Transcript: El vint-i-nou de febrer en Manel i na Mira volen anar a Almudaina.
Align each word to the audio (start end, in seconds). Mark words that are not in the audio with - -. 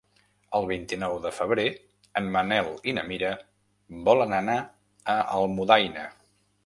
El 0.59 0.63
vint-i-nou 0.69 1.17
de 1.25 1.31
febrer 1.39 1.65
en 2.21 2.31
Manel 2.37 2.71
i 2.93 2.95
na 2.99 3.03
Mira 3.11 3.29
volen 4.09 4.35
anar 4.39 4.57
a 5.17 5.19
Almudaina. 5.39 6.09